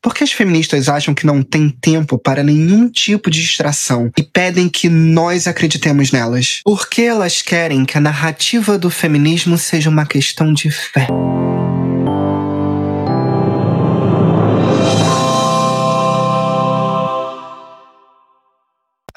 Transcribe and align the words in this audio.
Por 0.00 0.14
que 0.14 0.22
as 0.22 0.30
feministas 0.30 0.88
acham 0.88 1.12
que 1.12 1.26
não 1.26 1.42
tem 1.42 1.68
tempo 1.68 2.16
para 2.16 2.44
nenhum 2.44 2.88
tipo 2.88 3.28
de 3.30 3.40
distração 3.40 4.10
e 4.16 4.22
pedem 4.22 4.68
que 4.68 4.88
nós 4.88 5.48
acreditemos 5.48 6.12
nelas? 6.12 6.60
Por 6.64 6.88
que 6.88 7.02
elas 7.02 7.42
querem 7.42 7.84
que 7.84 7.98
a 7.98 8.00
narrativa 8.00 8.78
do 8.78 8.90
feminismo 8.90 9.58
seja 9.58 9.90
uma 9.90 10.06
questão 10.06 10.52
de 10.52 10.70
fé? 10.70 11.08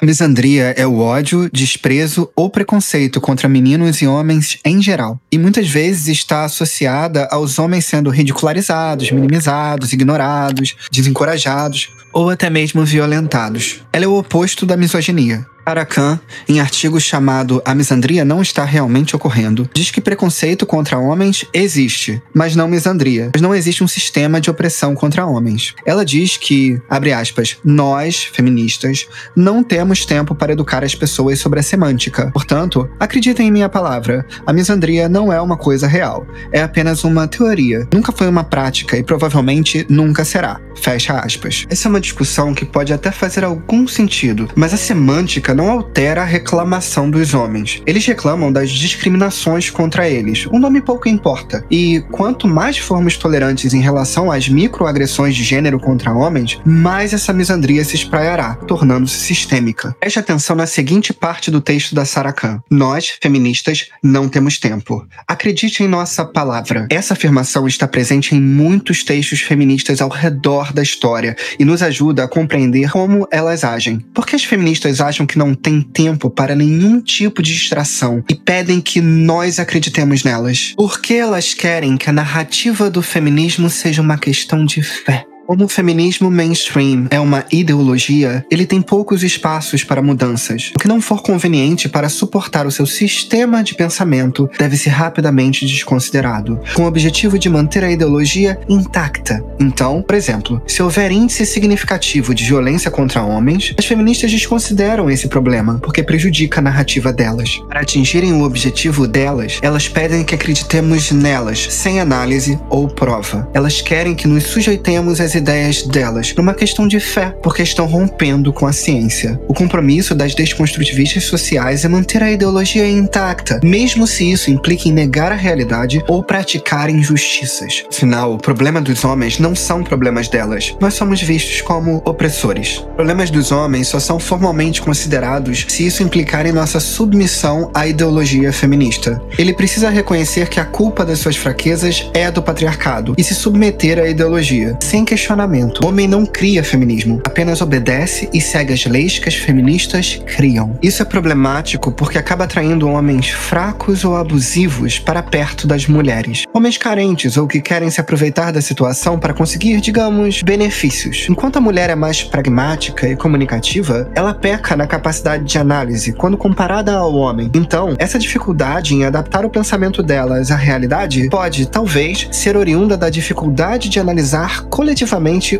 Misandria 0.04 0.74
é 0.76 0.86
o 0.86 0.98
ódio, 0.98 1.48
desprezo 1.52 2.30
ou 2.34 2.50
preconceito 2.50 3.20
contra 3.20 3.48
meninos 3.48 4.02
e 4.02 4.06
homens 4.06 4.58
em 4.64 4.82
geral, 4.82 5.20
e 5.30 5.38
muitas 5.38 5.68
vezes 5.68 6.08
está 6.08 6.44
associada 6.44 7.28
aos 7.30 7.58
homens 7.58 7.86
sendo 7.86 8.10
ridicularizados, 8.10 9.10
minimizados, 9.10 9.92
ignorados, 9.92 10.74
desencorajados 10.90 11.88
ou 12.12 12.30
até 12.30 12.50
mesmo 12.50 12.84
violentados. 12.84 13.80
Ela 13.92 14.04
é 14.04 14.08
o 14.08 14.18
oposto 14.18 14.66
da 14.66 14.76
misoginia. 14.76 15.46
Arakan, 15.64 16.18
em 16.48 16.60
artigo 16.60 17.00
chamado 17.00 17.62
A 17.64 17.74
Misandria 17.74 18.24
Não 18.24 18.42
Está 18.42 18.64
Realmente 18.64 19.14
Ocorrendo, 19.14 19.68
diz 19.72 19.90
que 19.90 20.00
preconceito 20.00 20.66
contra 20.66 20.98
homens 20.98 21.44
existe, 21.52 22.20
mas 22.34 22.56
não 22.56 22.66
misandria, 22.66 23.30
mas 23.32 23.40
não 23.40 23.54
existe 23.54 23.84
um 23.84 23.88
sistema 23.88 24.40
de 24.40 24.50
opressão 24.50 24.94
contra 24.94 25.24
homens. 25.24 25.74
Ela 25.86 26.04
diz 26.04 26.36
que, 26.36 26.80
abre 26.90 27.12
aspas, 27.12 27.58
nós, 27.64 28.24
feministas, 28.24 29.06
não 29.36 29.62
temos 29.62 30.04
tempo 30.04 30.34
para 30.34 30.52
educar 30.52 30.82
as 30.82 30.94
pessoas 30.94 31.38
sobre 31.38 31.60
a 31.60 31.62
semântica. 31.62 32.30
Portanto, 32.32 32.88
acreditem 32.98 33.48
em 33.48 33.52
minha 33.52 33.68
palavra, 33.68 34.26
a 34.44 34.52
misandria 34.52 35.08
não 35.08 35.32
é 35.32 35.40
uma 35.40 35.56
coisa 35.56 35.86
real, 35.86 36.26
é 36.50 36.62
apenas 36.62 37.04
uma 37.04 37.28
teoria. 37.28 37.86
Nunca 37.92 38.10
foi 38.10 38.28
uma 38.28 38.44
prática 38.44 38.96
e 38.96 39.02
provavelmente 39.02 39.86
nunca 39.88 40.24
será. 40.24 40.60
Fecha 40.74 41.18
aspas. 41.20 41.66
Essa 41.70 41.86
é 41.86 41.90
uma 41.90 42.00
discussão 42.00 42.52
que 42.52 42.64
pode 42.64 42.92
até 42.92 43.12
fazer 43.12 43.44
algum 43.44 43.86
sentido, 43.86 44.48
mas 44.56 44.74
a 44.74 44.76
semântica 44.76 45.51
não 45.54 45.70
altera 45.70 46.22
a 46.22 46.26
reclamação 46.26 47.10
dos 47.10 47.34
homens. 47.34 47.82
Eles 47.86 48.04
reclamam 48.06 48.52
das 48.52 48.70
discriminações 48.70 49.70
contra 49.70 50.08
eles. 50.08 50.46
O 50.46 50.58
nome 50.58 50.80
pouco 50.80 51.08
importa. 51.08 51.64
E 51.70 52.02
quanto 52.10 52.48
mais 52.48 52.78
formos 52.78 53.16
tolerantes 53.16 53.74
em 53.74 53.80
relação 53.80 54.30
às 54.30 54.48
microagressões 54.48 55.34
de 55.34 55.44
gênero 55.44 55.78
contra 55.78 56.12
homens, 56.12 56.60
mais 56.64 57.12
essa 57.12 57.32
misandria 57.32 57.84
se 57.84 57.96
espraiará, 57.96 58.54
tornando-se 58.54 59.18
sistêmica. 59.18 59.94
Preste 60.00 60.18
atenção 60.18 60.56
na 60.56 60.66
seguinte 60.66 61.12
parte 61.12 61.50
do 61.50 61.60
texto 61.60 61.94
da 61.94 62.04
Sarah 62.04 62.32
Khan. 62.32 62.60
Nós, 62.70 63.18
feministas, 63.20 63.88
não 64.02 64.28
temos 64.28 64.58
tempo. 64.58 65.06
Acredite 65.26 65.82
em 65.82 65.88
nossa 65.88 66.24
palavra. 66.24 66.86
Essa 66.90 67.14
afirmação 67.14 67.66
está 67.66 67.86
presente 67.86 68.34
em 68.34 68.40
muitos 68.40 69.04
textos 69.04 69.40
feministas 69.40 70.00
ao 70.00 70.08
redor 70.08 70.72
da 70.72 70.82
história 70.82 71.36
e 71.58 71.64
nos 71.64 71.82
ajuda 71.82 72.24
a 72.24 72.28
compreender 72.28 72.90
como 72.90 73.26
elas 73.30 73.64
agem. 73.64 73.98
Por 74.14 74.26
que 74.26 74.36
as 74.36 74.44
feministas 74.44 75.00
acham 75.00 75.26
que 75.26 75.38
não 75.42 75.54
têm 75.54 75.82
tempo 75.82 76.30
para 76.30 76.54
nenhum 76.54 77.00
tipo 77.00 77.42
de 77.42 77.52
distração 77.52 78.22
e 78.30 78.34
pedem 78.34 78.80
que 78.80 79.00
nós 79.00 79.58
acreditemos 79.58 80.22
nelas. 80.22 80.72
Porque 80.76 81.14
elas 81.14 81.52
querem 81.52 81.96
que 81.96 82.08
a 82.08 82.12
narrativa 82.12 82.88
do 82.88 83.02
feminismo 83.02 83.68
seja 83.68 84.00
uma 84.00 84.16
questão 84.16 84.64
de 84.64 84.80
fé. 84.82 85.24
Como 85.46 85.64
o 85.64 85.68
feminismo 85.68 86.30
mainstream 86.30 87.08
é 87.10 87.18
uma 87.18 87.44
ideologia, 87.50 88.46
ele 88.50 88.64
tem 88.64 88.80
poucos 88.80 89.22
espaços 89.22 89.82
para 89.82 90.00
mudanças. 90.00 90.72
O 90.74 90.78
que 90.78 90.86
não 90.86 91.00
for 91.00 91.20
conveniente 91.20 91.88
para 91.88 92.08
suportar 92.08 92.66
o 92.66 92.70
seu 92.70 92.86
sistema 92.86 93.62
de 93.62 93.74
pensamento 93.74 94.48
deve 94.58 94.76
ser 94.76 94.90
rapidamente 94.90 95.66
desconsiderado, 95.66 96.60
com 96.74 96.84
o 96.84 96.86
objetivo 96.86 97.38
de 97.38 97.48
manter 97.48 97.82
a 97.82 97.90
ideologia 97.90 98.58
intacta. 98.68 99.44
Então, 99.58 100.00
por 100.02 100.14
exemplo, 100.14 100.62
se 100.66 100.82
houver 100.82 101.10
índice 101.10 101.44
significativo 101.44 102.34
de 102.34 102.44
violência 102.44 102.90
contra 102.90 103.22
homens, 103.22 103.74
as 103.76 103.84
feministas 103.84 104.30
desconsideram 104.30 105.10
esse 105.10 105.28
problema, 105.28 105.78
porque 105.82 106.02
prejudica 106.02 106.60
a 106.60 106.62
narrativa 106.62 107.12
delas. 107.12 107.60
Para 107.68 107.80
atingirem 107.80 108.32
o 108.32 108.44
objetivo 108.44 109.08
delas, 109.08 109.58
elas 109.60 109.88
pedem 109.88 110.24
que 110.24 110.34
acreditemos 110.34 111.10
nelas, 111.10 111.66
sem 111.70 112.00
análise 112.00 112.58
ou 112.70 112.86
prova. 112.86 113.48
Elas 113.52 113.80
querem 113.80 114.14
que 114.14 114.28
nos 114.28 114.44
sujeitemos 114.44 115.20
às 115.20 115.31
ideias 115.34 115.82
delas 115.82 116.34
numa 116.36 116.54
questão 116.54 116.86
de 116.86 117.00
fé, 117.00 117.34
porque 117.42 117.62
estão 117.62 117.86
rompendo 117.86 118.52
com 118.52 118.66
a 118.66 118.72
ciência. 118.72 119.40
O 119.48 119.54
compromisso 119.54 120.14
das 120.14 120.34
desconstrutivistas 120.34 121.24
sociais 121.24 121.84
é 121.84 121.88
manter 121.88 122.22
a 122.22 122.30
ideologia 122.30 122.88
intacta, 122.88 123.60
mesmo 123.62 124.06
se 124.06 124.30
isso 124.30 124.50
implique 124.50 124.88
em 124.88 124.92
negar 124.92 125.32
a 125.32 125.36
realidade 125.36 126.02
ou 126.06 126.22
praticar 126.22 126.90
injustiças. 126.90 127.84
Afinal, 127.90 128.34
o 128.34 128.38
problema 128.38 128.80
dos 128.80 129.04
homens 129.04 129.38
não 129.38 129.54
são 129.54 129.82
problemas 129.82 130.28
delas. 130.28 130.74
Nós 130.80 130.94
somos 130.94 131.20
vistos 131.22 131.60
como 131.60 132.02
opressores. 132.04 132.84
Problemas 132.94 133.30
dos 133.30 133.50
homens 133.50 133.88
só 133.88 133.98
são 133.98 134.18
formalmente 134.18 134.80
considerados 134.80 135.66
se 135.68 135.86
isso 135.86 136.02
implicar 136.02 136.46
em 136.46 136.52
nossa 136.52 136.78
submissão 136.78 137.70
à 137.74 137.86
ideologia 137.86 138.52
feminista. 138.52 139.20
Ele 139.38 139.52
precisa 139.52 139.90
reconhecer 139.90 140.48
que 140.48 140.60
a 140.60 140.64
culpa 140.64 141.04
das 141.04 141.18
suas 141.18 141.36
fraquezas 141.36 142.08
é 142.14 142.30
do 142.30 142.42
patriarcado 142.42 143.14
e 143.16 143.24
se 143.24 143.34
submeter 143.34 143.98
à 143.98 144.08
ideologia, 144.08 144.76
sem 144.80 145.04
questionar 145.04 145.21
questionamento. 145.22 145.84
O 145.84 145.88
homem 145.88 146.08
não 146.08 146.26
cria 146.26 146.64
feminismo, 146.64 147.20
apenas 147.24 147.60
obedece 147.60 148.28
e 148.32 148.40
segue 148.40 148.72
as 148.72 148.84
leis 148.86 149.20
que 149.20 149.28
as 149.28 149.36
feministas 149.36 150.20
criam. 150.36 150.76
Isso 150.82 151.00
é 151.00 151.04
problemático 151.04 151.92
porque 151.92 152.18
acaba 152.18 152.42
atraindo 152.42 152.88
homens 152.88 153.30
fracos 153.30 154.04
ou 154.04 154.16
abusivos 154.16 154.98
para 154.98 155.22
perto 155.22 155.64
das 155.64 155.86
mulheres. 155.86 156.42
Homens 156.52 156.76
carentes 156.76 157.36
ou 157.36 157.46
que 157.46 157.60
querem 157.60 157.88
se 157.88 158.00
aproveitar 158.00 158.52
da 158.52 158.60
situação 158.60 159.16
para 159.16 159.32
conseguir, 159.32 159.80
digamos, 159.80 160.42
benefícios. 160.42 161.26
Enquanto 161.30 161.58
a 161.58 161.60
mulher 161.60 161.88
é 161.88 161.94
mais 161.94 162.24
pragmática 162.24 163.08
e 163.08 163.14
comunicativa, 163.14 164.10
ela 164.16 164.34
peca 164.34 164.76
na 164.76 164.88
capacidade 164.88 165.44
de 165.44 165.56
análise 165.56 166.12
quando 166.12 166.36
comparada 166.36 166.94
ao 166.94 167.14
homem. 167.14 167.48
Então, 167.54 167.94
essa 167.96 168.18
dificuldade 168.18 168.94
em 168.94 169.04
adaptar 169.04 169.44
o 169.44 169.50
pensamento 169.50 170.02
delas 170.02 170.50
à 170.50 170.56
realidade 170.56 171.28
pode, 171.28 171.66
talvez, 171.66 172.26
ser 172.32 172.56
oriunda 172.56 172.96
da 172.96 173.08
dificuldade 173.08 173.88
de 173.88 174.00
analisar 174.00 174.64
coletivamente 174.64 175.11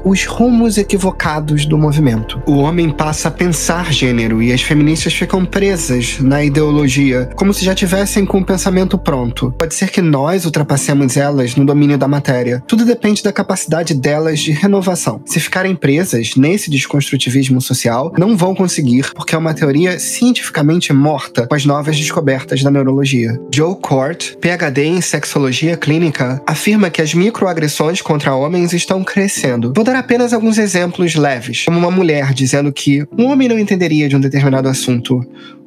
os 0.03 0.25
rumos 0.25 0.79
equivocados 0.79 1.67
do 1.67 1.77
movimento. 1.77 2.43
O 2.47 2.57
homem 2.57 2.89
passa 2.89 3.29
a 3.29 3.31
pensar 3.31 3.93
gênero 3.93 4.43
e 4.43 4.51
as 4.51 4.63
feministas 4.63 5.13
ficam 5.13 5.45
presas 5.45 6.19
na 6.21 6.43
ideologia, 6.43 7.29
como 7.37 7.53
se 7.53 7.63
já 7.63 7.75
tivessem 7.75 8.25
com 8.25 8.39
o 8.39 8.45
pensamento 8.45 8.97
pronto. 8.97 9.53
Pode 9.59 9.75
ser 9.75 9.91
que 9.91 10.01
nós 10.01 10.47
ultrapassemos 10.47 11.19
elas 11.19 11.55
no 11.55 11.67
domínio 11.67 11.99
da 11.99 12.09
matéria. 12.09 12.63
Tudo 12.67 12.87
depende 12.87 13.23
da 13.23 13.31
capacidade 13.31 13.93
delas 13.93 14.41
de 14.41 14.53
renovação. 14.53 15.21
Se 15.27 15.39
ficarem 15.39 15.77
presas 15.77 16.35
nesse 16.35 16.71
desconstrutivismo 16.71 17.61
social, 17.61 18.11
não 18.17 18.35
vão 18.35 18.55
conseguir, 18.55 19.13
porque 19.15 19.35
é 19.35 19.39
uma 19.39 19.53
teoria 19.53 19.99
cientificamente 19.99 20.95
morta 20.95 21.47
com 21.47 21.55
as 21.55 21.67
novas 21.67 21.99
descobertas 21.99 22.63
da 22.63 22.71
neurologia. 22.71 23.39
Joe 23.55 23.77
Court, 23.77 24.35
PhD 24.37 24.85
em 24.85 25.01
sexologia 25.03 25.77
clínica, 25.77 26.41
afirma 26.47 26.89
que 26.89 27.03
as 27.03 27.13
microagressões 27.13 28.01
contra 28.01 28.35
homens 28.35 28.73
estão 28.73 29.05
crescendo 29.05 29.42
acontecendo. 29.43 29.73
Vou 29.75 29.85
dar 29.85 29.97
apenas 29.97 30.33
alguns 30.33 30.59
exemplos 30.59 31.15
leves, 31.15 31.65
como 31.65 31.79
uma 31.79 31.91
mulher 31.91 32.33
dizendo 32.33 32.73
que 32.73 33.05
um 33.19 33.27
homem 33.27 33.49
não 33.49 33.59
entenderia 33.59 34.09
de 34.09 34.17
um 34.17 34.21
determinado 34.21 34.69
assunto, 34.69 35.21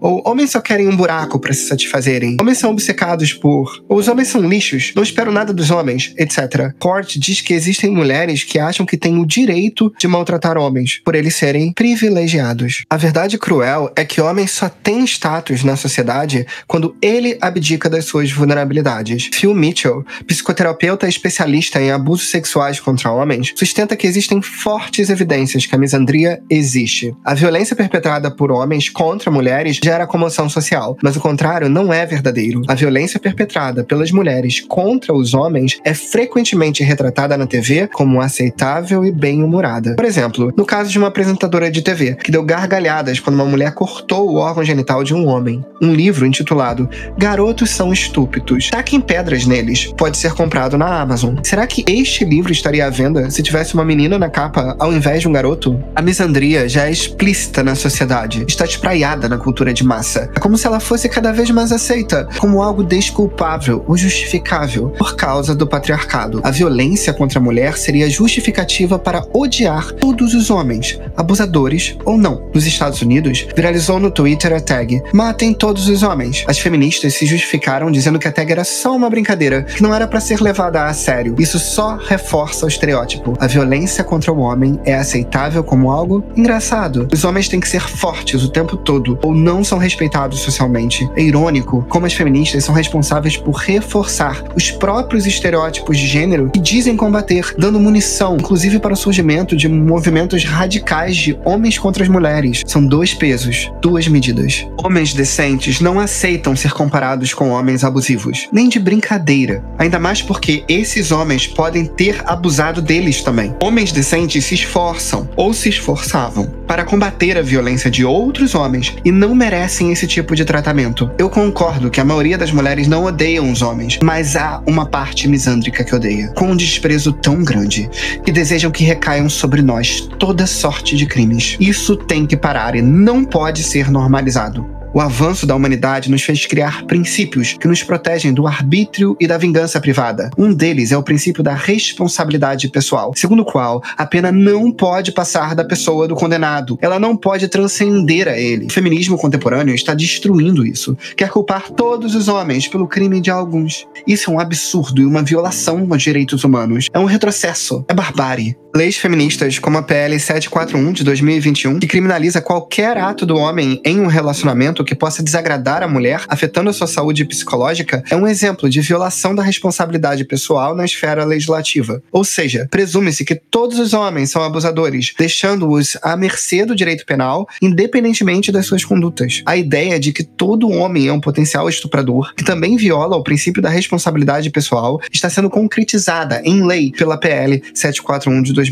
ou 0.06 0.22
homens 0.24 0.52
só 0.52 0.62
querem 0.62 0.88
um 0.88 0.96
buraco 0.96 1.40
para 1.40 1.52
se 1.52 1.66
satisfazerem, 1.66 2.38
homens 2.40 2.60
são 2.60 2.70
obcecados 2.70 3.34
por, 3.34 3.84
ou 3.90 3.98
os 3.98 4.08
homens 4.08 4.28
são 4.28 4.48
lixos, 4.48 4.94
não 4.96 5.02
espero 5.02 5.32
nada 5.32 5.52
dos 5.52 5.72
homens, 5.72 6.14
etc. 6.16 6.72
Port 6.80 7.18
diz 7.18 7.42
que 7.42 7.56
existem 7.56 7.90
mulheres 7.90 8.44
que 8.44 8.60
acham 8.60 8.86
que 8.86 8.98
têm 8.98 9.18
o 9.18 9.26
direito 9.26 9.92
de 9.98 10.08
maltratar 10.08 10.60
homens, 10.60 11.02
por 11.04 11.16
eles 11.16 11.36
serem 11.36 11.74
privilegiados. 11.74 12.84
A 12.88 12.98
verdade 12.98 13.40
cruel 13.40 13.92
é 13.96 14.06
que 14.06 14.22
homens 14.22 14.52
só 14.52 14.70
têm 14.70 15.04
status 15.06 15.64
na 15.64 15.76
sociedade 15.76 16.46
quando 16.68 16.96
ele 17.02 17.36
abdica 17.42 17.90
das 17.90 18.06
suas 18.06 18.32
vulnerabilidades. 18.32 19.32
Phil 19.34 19.56
Mitchell, 19.56 20.06
psicoterapeuta 20.28 21.08
especialista 21.08 21.82
em 21.82 21.90
abusos 21.90 22.30
sexuais 22.30 22.80
contra 22.80 23.12
homens, 23.12 23.54
sustenta 23.56 23.96
que 23.96 24.06
existem 24.06 24.40
fortes 24.40 25.10
evidências 25.10 25.66
que 25.66 25.74
a 25.74 25.80
misandria 25.80 26.40
existe. 26.48 27.12
A 27.26 27.34
violência 27.34 27.76
perpetrada 27.76 28.30
por 28.30 28.52
homens 28.52 28.88
contra 28.88 29.32
mulheres 29.32 29.80
gera 29.96 30.06
comoção 30.06 30.50
social, 30.50 30.98
mas 31.02 31.16
o 31.16 31.22
contrário 31.22 31.70
não 31.70 31.94
é 31.94 32.06
verdadeiro. 32.06 32.62
A 32.68 32.76
violência 32.76 33.18
perpetrada 33.18 33.84
pelas 33.84 34.12
mulheres 34.12 34.60
contra 34.60 35.14
os 35.14 35.34
homens 35.34 35.80
é 35.86 35.94
frequentemente 35.94 36.84
retratada 36.84 37.38
na 37.38 37.48
TV 37.48 37.88
como 37.88 38.20
aceitável 38.20 39.06
e 39.06 39.12
bem-humorada. 39.12 39.96
Por 39.96 40.04
exemplo, 40.04 40.54
no 40.58 40.66
caso 40.66 40.90
de 40.92 40.98
uma 40.98 41.08
apresentadora 41.08 41.72
de 41.72 41.82
TV 41.82 42.16
que 42.16 42.32
deu 42.32 42.44
gargalhadas 42.44 43.20
quando 43.22 43.36
uma 43.36 43.46
mulher 43.46 43.74
cortou 43.74 44.30
o 44.30 44.36
órgão 44.36 44.66
genital 44.66 45.02
de 45.02 45.14
um 45.14 45.28
homem. 45.28 45.64
Um 45.82 45.94
livro 45.94 46.26
intitulado 46.26 46.90
Garotos 47.18 47.70
são 47.70 47.94
estúpidos. 47.94 48.70
Taquem 48.70 49.00
pedras 49.00 49.46
neles. 49.46 49.94
Pode 49.98 50.18
ser 50.18 50.34
comprado 50.34 50.78
na 50.78 51.00
Amazon. 51.00 51.36
Será 51.42 51.66
que 51.66 51.86
este 51.88 52.26
livro 52.26 52.52
estaria 52.52 52.86
à 52.86 52.90
venda 52.90 53.30
se 53.30 53.42
tivesse 53.42 53.76
uma 53.76 53.86
menina 53.86 54.20
na 54.20 54.30
capa 54.30 54.76
ao 54.78 54.92
invés 54.92 55.22
de 55.22 55.28
um 55.30 55.32
garoto? 55.32 55.82
A 55.96 56.02
misandria 56.02 56.68
já 56.68 56.88
é 56.88 56.92
explícita 56.92 57.64
na 57.64 57.76
sociedade, 57.76 58.44
está 58.48 58.66
espraiada 58.66 59.30
na 59.30 59.38
cultura 59.38 59.74
de 59.74 59.85
massa. 59.86 60.30
É 60.36 60.40
como 60.40 60.58
se 60.58 60.68
ela 60.68 60.80
fosse 60.80 61.08
cada 61.08 61.32
vez 61.32 61.50
mais 61.52 61.72
aceita 61.72 62.28
como 62.40 62.62
algo 62.62 62.84
desculpável 62.84 63.84
ou 63.88 63.96
justificável 63.96 64.90
por 64.90 65.16
causa 65.16 65.56
do 65.56 65.68
patriarcado. 65.68 66.42
A 66.44 66.52
violência 66.52 67.14
contra 67.14 67.40
a 67.40 67.42
mulher 67.42 67.78
seria 67.78 68.10
justificativa 68.10 68.98
para 68.98 69.26
odiar 69.34 69.92
todos 69.94 70.34
os 70.34 70.50
homens, 70.50 71.00
abusadores 71.16 71.96
ou 72.04 72.18
não. 72.18 72.50
Nos 72.54 72.66
Estados 72.66 73.02
Unidos, 73.02 73.48
viralizou 73.56 74.00
no 74.00 74.12
Twitter 74.12 74.54
a 74.54 74.60
tag 74.60 75.02
Matem 75.14 75.54
todos 75.54 75.88
os 75.88 76.04
homens. 76.04 76.44
As 76.48 76.60
feministas 76.60 77.14
se 77.14 77.26
justificaram 77.26 77.92
dizendo 77.92 78.20
que 78.20 78.28
a 78.28 78.32
tag 78.32 78.52
era 78.52 78.64
só 78.64 78.96
uma 78.96 79.10
brincadeira, 79.10 79.64
que 79.64 79.82
não 79.82 79.94
era 79.94 80.08
para 80.08 80.20
ser 80.20 80.42
levada 80.42 80.86
a 80.86 80.94
sério. 80.94 81.36
Isso 81.38 81.60
só 81.60 81.98
reforça 81.98 82.66
o 82.66 82.70
estereótipo. 82.70 83.34
A 83.40 83.48
violência 83.48 84.04
contra 84.04 84.32
o 84.32 84.40
homem 84.40 84.80
é 84.86 84.96
aceitável 84.96 85.64
como 85.64 85.92
algo 85.92 86.24
engraçado. 86.36 87.08
Os 87.14 87.24
homens 87.24 87.48
têm 87.48 87.60
que 87.60 87.68
ser 87.68 87.82
fortes 87.82 88.44
o 88.44 88.50
tempo 88.50 88.78
todo 88.78 89.18
ou 89.22 89.34
não 89.34 89.64
são 89.68 89.78
respeitados 89.78 90.40
socialmente. 90.40 91.10
É 91.16 91.22
irônico 91.22 91.86
como 91.90 92.06
as 92.06 92.14
feministas 92.14 92.64
são 92.64 92.74
responsáveis 92.74 93.38
por 93.38 93.56
reforçar 93.56 94.44
os 94.56 94.72
próprios 94.72 95.26
estereótipos 95.26 95.98
de 95.98 96.08
gênero 96.08 96.50
que 96.52 96.60
dizem 96.60 96.96
combater, 96.96 97.54
dando 97.58 97.80
munição, 97.80 98.38
inclusive 98.38 98.80
para 98.80 98.94
o 98.94 98.98
surgimento 98.98 99.56
de 99.56 99.68
movimentos 99.68 100.44
radicais 100.44 101.16
de 101.16 101.38
homens 101.44 101.78
contra 101.78 102.04
as 102.04 102.10
mulheres. 102.10 102.64
São 102.66 102.86
dois 102.86 103.14
pesos, 103.14 103.72
duas 103.82 104.08
medidas. 104.08 104.66
Homens 104.84 105.14
decentes 105.14 105.80
não 105.80 106.00
aceitam 106.00 106.56
ser 106.56 106.72
comparados 106.72 107.34
com 107.34 107.50
homens 107.50 107.84
abusivos, 107.84 108.48
nem 108.52 108.70
de 108.70 108.80
brincadeira. 108.80 109.64
Ainda 109.78 110.00
mais 110.00 110.22
porque 110.22 110.64
esses 110.68 111.12
homens 111.12 111.48
podem 111.48 111.86
ter 111.86 112.22
abusado 112.26 112.82
deles 112.82 113.22
também. 113.22 113.56
Homens 113.62 113.92
decentes 113.92 114.46
se 114.46 114.56
esforçam 114.56 115.28
ou 115.36 115.54
se 115.54 115.70
esforçavam 115.70 116.55
para 116.68 116.84
combater 116.84 117.38
a 117.38 117.42
violência 117.42 117.90
de 117.90 118.04
outros 118.04 118.56
homens 118.56 118.96
e 119.04 119.12
não 119.12 119.36
merecem 119.36 119.92
esse 119.92 120.08
tipo 120.08 120.36
de 120.36 120.46
tratamento. 120.46 121.10
Eu 121.18 121.30
concordo 121.30 121.90
que 121.90 122.00
a 122.00 122.06
maioria 122.06 122.38
das 122.38 122.52
mulheres 122.52 122.88
não 122.88 123.06
odeiam 123.06 123.52
os 123.52 123.62
homens, 123.62 124.00
mas 124.02 124.36
há 124.36 124.62
uma 124.66 124.86
parte 124.86 125.28
misândrica 125.28 125.84
que 125.84 125.96
odeia, 125.96 126.30
com 126.30 126.52
um 126.52 126.56
desprezo 126.56 127.12
tão 127.14 127.44
grande, 127.44 127.90
que 128.24 128.32
desejam 128.32 128.72
que 128.72 128.84
recaiam 128.84 129.30
sobre 129.30 129.62
nós 129.62 130.02
toda 130.20 130.46
sorte 130.48 130.96
de 130.96 131.06
crimes. 131.06 131.56
Isso 131.60 131.96
tem 131.96 132.26
que 132.26 132.38
parar 132.38 132.76
e 132.76 132.82
não 132.82 133.24
pode 133.24 133.64
ser 133.64 133.90
normalizado. 133.90 134.75
O 134.96 135.02
avanço 135.02 135.46
da 135.46 135.54
humanidade 135.54 136.10
nos 136.10 136.24
fez 136.24 136.46
criar 136.46 136.86
princípios 136.86 137.58
que 137.60 137.68
nos 137.68 137.84
protegem 137.84 138.34
do 138.34 138.48
arbítrio 138.48 139.18
e 139.20 139.28
da 139.28 139.38
vingança 139.38 139.82
privada. 139.82 140.32
Um 140.38 140.54
deles 140.54 140.94
é 140.94 140.98
o 140.98 141.04
princípio 141.04 141.44
da 141.44 141.54
responsabilidade 141.54 142.70
pessoal, 142.70 143.12
segundo 143.14 143.42
o 143.42 143.46
qual 143.46 143.84
a 143.98 144.06
pena 144.06 144.32
não 144.32 144.72
pode 144.72 145.12
passar 145.12 145.54
da 145.54 145.66
pessoa 145.66 146.08
do 146.08 146.16
condenado. 146.16 146.80
Ela 146.82 146.98
não 146.98 147.18
pode 147.18 147.50
transcender 147.50 148.30
a 148.30 148.40
ele. 148.40 148.68
O 148.68 148.72
feminismo 148.72 149.18
contemporâneo 149.18 149.76
está 149.76 149.94
destruindo 149.94 150.66
isso. 150.66 150.98
Quer 151.18 151.28
culpar 151.28 151.72
todos 151.72 152.16
os 152.16 152.30
homens 152.30 152.66
pelo 152.66 152.88
crime 152.88 153.20
de 153.20 153.30
alguns. 153.30 153.86
Isso 154.08 154.32
é 154.32 154.34
um 154.34 154.40
absurdo 154.40 155.02
e 155.02 155.06
uma 155.06 155.24
violação 155.24 155.86
aos 155.92 156.02
direitos 156.02 156.46
humanos. 156.46 156.88
É 156.94 157.00
um 157.00 157.04
retrocesso. 157.04 157.84
É 157.90 157.94
barbárie. 157.94 158.56
Leis 158.76 158.98
feministas 158.98 159.58
como 159.58 159.78
a 159.78 159.82
PL 159.82 160.20
741 160.20 160.92
de 160.92 161.06
2021, 161.06 161.80
que 161.80 161.88
criminaliza 161.88 162.42
qualquer 162.42 162.98
ato 162.98 163.26
do 163.26 163.38
homem 163.38 163.80
em 163.86 164.02
um 164.02 164.08
relacionamento 164.08 164.84
que 164.84 164.94
possa 164.94 165.24
desagradar 165.24 165.82
a 165.82 165.88
mulher, 165.88 166.26
afetando 166.28 166.70
a 166.70 166.74
sua 166.74 166.86
saúde 166.86 167.24
psicológica, 167.24 168.04
é 168.12 168.18
um 168.18 168.28
exemplo 168.28 168.70
de 168.70 168.82
violação 168.82 169.34
da 169.34 169.42
responsabilidade 169.42 170.26
pessoal 170.26 170.76
na 170.76 170.84
esfera 170.84 171.24
legislativa. 171.24 172.04
Ou 172.12 172.26
seja, 172.26 172.68
presume-se 172.70 173.24
que 173.24 173.36
todos 173.36 173.80
os 173.80 173.94
homens 173.94 174.32
são 174.32 174.44
abusadores, 174.44 175.14
deixando-os 175.18 175.98
à 176.02 176.18
mercê 176.18 176.66
do 176.66 176.76
direito 176.76 177.06
penal, 177.06 177.48
independentemente 177.62 178.52
das 178.52 178.66
suas 178.66 178.84
condutas. 178.84 179.42
A 179.46 179.56
ideia 179.56 179.98
de 179.98 180.12
que 180.12 180.26
todo 180.26 180.70
homem 180.70 181.08
é 181.08 181.14
um 181.14 181.22
potencial 181.22 181.70
estuprador, 181.70 182.34
que 182.36 182.44
também 182.44 182.76
viola 182.76 183.16
o 183.16 183.24
princípio 183.24 183.62
da 183.62 183.70
responsabilidade 183.70 184.50
pessoal, 184.50 185.00
está 185.14 185.30
sendo 185.30 185.50
concretizada 185.50 186.42
em 186.44 186.66
lei 186.68 186.92
pela 186.92 187.18
PL 187.18 187.64
741 187.74 188.42
de 188.42 188.52
2021. 188.52 188.65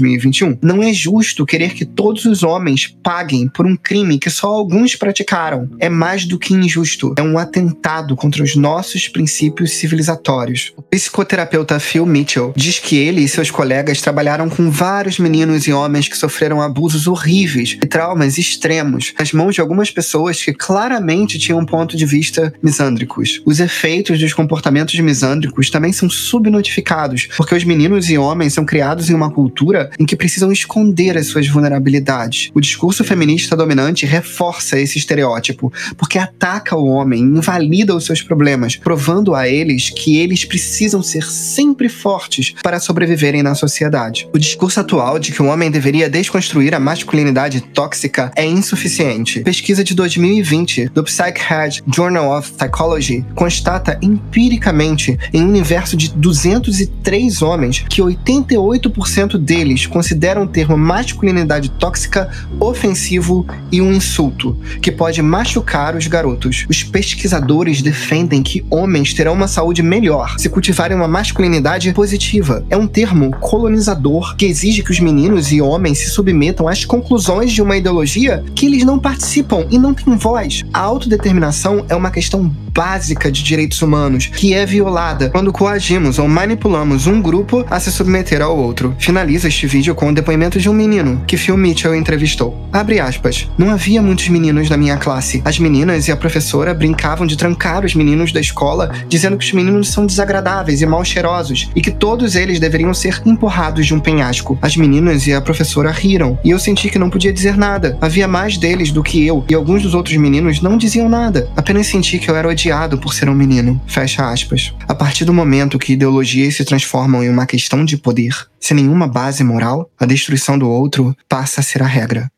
Não 0.61 0.81
é 0.81 0.93
justo 0.93 1.45
querer 1.45 1.73
que 1.73 1.85
todos 1.85 2.25
os 2.25 2.43
homens 2.43 2.87
paguem 3.03 3.47
por 3.47 3.65
um 3.65 3.75
crime 3.75 4.17
que 4.17 4.29
só 4.29 4.47
alguns 4.47 4.95
praticaram. 4.95 5.69
É 5.79 5.89
mais 5.89 6.25
do 6.25 6.39
que 6.39 6.53
injusto, 6.53 7.13
é 7.17 7.21
um 7.21 7.37
atentado 7.37 8.15
contra 8.15 8.43
os 8.43 8.55
nossos 8.55 9.07
princípios 9.07 9.71
civilizatórios. 9.71 10.73
O 10.77 10.81
psicoterapeuta 10.81 11.79
Phil 11.79 12.05
Mitchell 12.05 12.53
diz 12.55 12.79
que 12.79 12.97
ele 12.97 13.21
e 13.21 13.27
seus 13.27 13.51
colegas 13.51 14.01
trabalharam 14.01 14.49
com 14.49 14.69
vários 14.69 15.19
meninos 15.19 15.67
e 15.67 15.73
homens 15.73 16.07
que 16.07 16.17
sofreram 16.17 16.61
abusos 16.61 17.07
horríveis 17.07 17.77
e 17.81 17.85
traumas 17.85 18.37
extremos 18.37 19.13
nas 19.17 19.31
mãos 19.31 19.55
de 19.55 19.61
algumas 19.61 19.91
pessoas 19.91 20.41
que 20.43 20.53
claramente 20.53 21.39
tinham 21.39 21.65
ponto 21.65 21.97
de 21.97 22.05
vista 22.05 22.53
misândricos. 22.61 23.41
Os 23.45 23.59
efeitos 23.59 24.19
dos 24.19 24.33
comportamentos 24.33 24.97
misândricos 24.99 25.69
também 25.69 25.91
são 25.91 26.09
subnotificados, 26.09 27.27
porque 27.35 27.55
os 27.55 27.63
meninos 27.63 28.09
e 28.09 28.17
homens 28.17 28.53
são 28.53 28.65
criados 28.65 29.09
em 29.09 29.13
uma 29.13 29.31
cultura 29.31 29.82
em 29.99 30.05
que 30.05 30.15
precisam 30.15 30.51
esconder 30.51 31.17
as 31.17 31.27
suas 31.27 31.47
vulnerabilidades. 31.47 32.49
O 32.53 32.61
discurso 32.61 33.03
feminista 33.03 33.55
dominante 33.55 34.05
reforça 34.05 34.79
esse 34.79 34.97
estereótipo, 34.97 35.71
porque 35.97 36.17
ataca 36.17 36.75
o 36.75 36.87
homem, 36.87 37.21
invalida 37.21 37.95
os 37.95 38.05
seus 38.05 38.21
problemas, 38.21 38.75
provando 38.75 39.35
a 39.35 39.47
eles 39.47 39.89
que 39.89 40.17
eles 40.17 40.45
precisam 40.45 41.01
ser 41.01 41.23
sempre 41.23 41.89
fortes 41.89 42.53
para 42.61 42.79
sobreviverem 42.79 43.43
na 43.43 43.55
sociedade. 43.55 44.27
O 44.33 44.39
discurso 44.39 44.79
atual 44.79 45.19
de 45.19 45.31
que 45.31 45.41
o 45.41 45.45
homem 45.45 45.71
deveria 45.71 46.09
desconstruir 46.09 46.73
a 46.75 46.79
masculinidade 46.79 47.61
tóxica 47.61 48.31
é 48.35 48.45
insuficiente. 48.45 49.41
Pesquisa 49.41 49.83
de 49.83 49.93
2020 49.93 50.89
do 50.89 51.03
PsycHead 51.03 51.83
Journal 51.87 52.37
of 52.37 52.51
Psychology 52.51 53.25
constata 53.35 53.97
empiricamente 54.01 55.17
em 55.33 55.41
um 55.41 55.49
universo 55.49 55.95
de 55.95 56.09
203 56.13 57.41
homens 57.41 57.85
que 57.89 58.01
88% 58.01 59.37
deles 59.37 59.72
consideram 59.85 60.43
o 60.43 60.47
termo 60.47 60.77
masculinidade 60.77 61.69
tóxica 61.69 62.29
ofensivo 62.59 63.45
e 63.71 63.81
um 63.81 63.91
insulto, 63.91 64.57
que 64.81 64.91
pode 64.91 65.21
machucar 65.21 65.95
os 65.95 66.07
garotos. 66.07 66.65
Os 66.69 66.83
pesquisadores 66.83 67.81
defendem 67.81 68.43
que 68.43 68.65
homens 68.69 69.13
terão 69.13 69.33
uma 69.33 69.47
saúde 69.47 69.81
melhor 69.81 70.35
se 70.37 70.49
cultivarem 70.49 70.95
uma 70.95 71.07
masculinidade 71.07 71.91
positiva. 71.93 72.65
É 72.69 72.77
um 72.77 72.87
termo 72.87 73.31
colonizador 73.39 74.35
que 74.35 74.45
exige 74.45 74.83
que 74.83 74.91
os 74.91 74.99
meninos 74.99 75.51
e 75.51 75.61
homens 75.61 75.99
se 75.99 76.09
submetam 76.09 76.67
às 76.67 76.85
conclusões 76.85 77.51
de 77.51 77.61
uma 77.61 77.77
ideologia 77.77 78.43
que 78.55 78.65
eles 78.65 78.83
não 78.83 78.99
participam 78.99 79.65
e 79.69 79.77
não 79.77 79.93
têm 79.93 80.15
voz. 80.15 80.63
A 80.73 80.79
autodeterminação 80.79 81.85
é 81.89 81.95
uma 81.95 82.11
questão 82.11 82.51
básica 82.73 83.31
de 83.31 83.43
direitos 83.43 83.81
humanos 83.81 84.27
que 84.27 84.53
é 84.53 84.65
violada 84.65 85.29
quando 85.29 85.53
coagimos 85.53 86.17
ou 86.17 86.27
manipulamos 86.27 87.05
um 87.05 87.21
grupo 87.21 87.63
a 87.69 87.79
se 87.79 87.91
submeter 87.91 88.41
ao 88.41 88.57
outro. 88.57 88.95
Finaliza 88.97 89.47
este 89.47 89.67
vídeo 89.67 89.93
com 89.93 90.09
o 90.09 90.13
depoimento 90.13 90.59
de 90.59 90.69
um 90.69 90.73
menino 90.73 91.23
que 91.27 91.37
Phil 91.37 91.55
Mitchell 91.55 91.93
entrevistou. 91.95 92.67
Abre 92.71 92.99
aspas. 92.99 93.47
Não 93.57 93.69
havia 93.69 94.01
muitos 94.01 94.27
meninos 94.29 94.69
na 94.69 94.77
minha 94.77 94.97
classe. 94.97 95.41
As 95.45 95.59
meninas 95.59 96.07
e 96.07 96.11
a 96.11 96.17
professora 96.17 96.73
brincavam 96.73 97.27
de 97.27 97.37
trancar 97.37 97.85
os 97.85 97.93
meninos 97.93 98.31
da 98.31 98.39
escola, 98.39 98.91
dizendo 99.07 99.37
que 99.37 99.45
os 99.45 99.53
meninos 99.53 99.89
são 99.89 100.07
desagradáveis 100.07 100.81
e 100.81 100.85
mal 100.85 101.05
cheirosos 101.05 101.69
e 101.75 101.81
que 101.81 101.91
todos 101.91 102.35
eles 102.35 102.59
deveriam 102.59 102.93
ser 102.93 103.21
empurrados 103.25 103.85
de 103.85 103.93
um 103.93 103.99
penhasco. 103.99 104.57
As 104.61 104.75
meninas 104.75 105.27
e 105.27 105.33
a 105.33 105.41
professora 105.41 105.91
riram 105.91 106.39
e 106.43 106.49
eu 106.49 106.57
senti 106.57 106.89
que 106.89 106.97
não 106.97 107.09
podia 107.09 107.31
dizer 107.31 107.55
nada. 107.55 107.97
Havia 108.01 108.27
mais 108.27 108.57
deles 108.57 108.91
do 108.91 109.03
que 109.03 109.23
eu 109.25 109.45
e 109.47 109.53
alguns 109.53 109.83
dos 109.83 109.93
outros 109.93 110.17
meninos 110.17 110.61
não 110.61 110.77
diziam 110.77 111.07
nada. 111.07 111.47
Apenas 111.55 111.87
senti 111.87 112.17
que 112.17 112.29
eu 112.29 112.35
era 112.35 112.47
odiado 112.63 112.97
por 112.97 113.13
ser 113.13 113.27
um 113.27 113.35
menino. 113.35 113.81
Fecha 113.85 114.29
aspas. 114.29 114.73
A 114.87 114.95
partir 114.95 115.25
do 115.25 115.33
momento 115.33 115.77
que 115.77 115.93
ideologias 115.93 116.55
se 116.55 116.63
transformam 116.63 117.21
em 117.21 117.29
uma 117.29 117.45
questão 117.45 117.83
de 117.83 117.97
poder, 117.97 118.33
sem 118.57 118.77
nenhuma 118.77 119.05
base 119.05 119.43
moral, 119.43 119.89
a 119.99 120.05
destruição 120.05 120.57
do 120.57 120.69
outro 120.69 121.15
passa 121.27 121.59
a 121.59 121.63
ser 121.63 121.83
a 121.83 121.87
regra. 121.87 122.31